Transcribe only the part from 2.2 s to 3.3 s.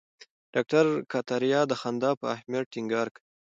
په اهمیت ټینګار کوي.